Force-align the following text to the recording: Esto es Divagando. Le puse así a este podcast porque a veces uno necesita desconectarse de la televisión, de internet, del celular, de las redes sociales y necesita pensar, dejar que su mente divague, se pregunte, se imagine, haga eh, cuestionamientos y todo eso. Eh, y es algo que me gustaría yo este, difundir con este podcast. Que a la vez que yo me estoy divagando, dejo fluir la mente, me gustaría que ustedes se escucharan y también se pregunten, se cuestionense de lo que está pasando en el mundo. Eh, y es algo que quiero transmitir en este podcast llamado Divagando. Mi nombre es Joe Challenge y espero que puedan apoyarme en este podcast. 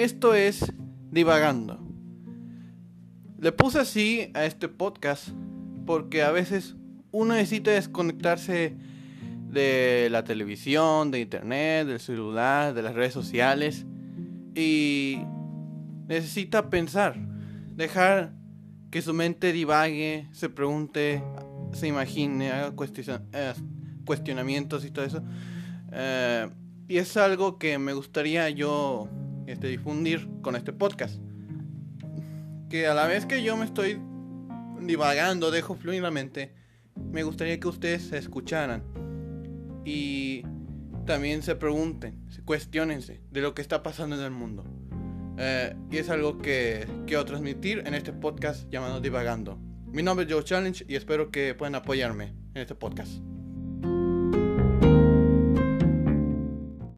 Esto 0.00 0.32
es 0.34 0.72
Divagando. 1.10 1.78
Le 3.38 3.52
puse 3.52 3.80
así 3.80 4.30
a 4.32 4.46
este 4.46 4.66
podcast 4.68 5.28
porque 5.84 6.22
a 6.22 6.30
veces 6.30 6.74
uno 7.10 7.34
necesita 7.34 7.72
desconectarse 7.72 8.78
de 9.50 10.08
la 10.10 10.24
televisión, 10.24 11.10
de 11.10 11.20
internet, 11.20 11.86
del 11.86 12.00
celular, 12.00 12.72
de 12.72 12.80
las 12.80 12.94
redes 12.94 13.12
sociales 13.12 13.84
y 14.54 15.18
necesita 16.08 16.70
pensar, 16.70 17.16
dejar 17.76 18.32
que 18.90 19.02
su 19.02 19.12
mente 19.12 19.52
divague, 19.52 20.28
se 20.32 20.48
pregunte, 20.48 21.22
se 21.74 21.88
imagine, 21.88 22.50
haga 22.52 22.72
eh, 23.34 23.52
cuestionamientos 24.06 24.82
y 24.86 24.92
todo 24.92 25.04
eso. 25.04 25.22
Eh, 25.92 26.48
y 26.88 26.96
es 26.96 27.18
algo 27.18 27.58
que 27.58 27.78
me 27.78 27.92
gustaría 27.92 28.48
yo 28.48 29.10
este, 29.52 29.68
difundir 29.68 30.28
con 30.42 30.56
este 30.56 30.72
podcast. 30.72 31.20
Que 32.68 32.86
a 32.86 32.94
la 32.94 33.06
vez 33.06 33.26
que 33.26 33.42
yo 33.42 33.56
me 33.56 33.64
estoy 33.64 34.00
divagando, 34.80 35.50
dejo 35.50 35.74
fluir 35.74 36.02
la 36.02 36.10
mente, 36.10 36.54
me 36.94 37.22
gustaría 37.22 37.58
que 37.58 37.68
ustedes 37.68 38.02
se 38.02 38.18
escucharan 38.18 38.82
y 39.84 40.42
también 41.06 41.42
se 41.42 41.56
pregunten, 41.56 42.20
se 42.30 42.42
cuestionense 42.42 43.20
de 43.30 43.40
lo 43.40 43.54
que 43.54 43.62
está 43.62 43.82
pasando 43.82 44.16
en 44.16 44.22
el 44.22 44.30
mundo. 44.30 44.64
Eh, 45.38 45.74
y 45.90 45.96
es 45.96 46.10
algo 46.10 46.38
que 46.38 46.86
quiero 47.06 47.24
transmitir 47.24 47.82
en 47.86 47.94
este 47.94 48.12
podcast 48.12 48.70
llamado 48.70 49.00
Divagando. 49.00 49.58
Mi 49.86 50.02
nombre 50.02 50.26
es 50.26 50.32
Joe 50.32 50.44
Challenge 50.44 50.84
y 50.86 50.94
espero 50.94 51.30
que 51.30 51.54
puedan 51.54 51.74
apoyarme 51.74 52.34
en 52.54 52.62
este 52.62 52.74
podcast. 52.74 53.20